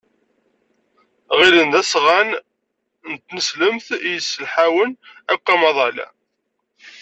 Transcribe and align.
Ɣillen 1.39 1.67
d 1.73 1.75
asɣan 1.81 2.29
n 3.11 3.13
tneslemt 3.27 3.87
i 3.97 4.09
yesselḥawen 4.13 4.91
akk 5.33 5.45
amaḍal. 5.53 5.97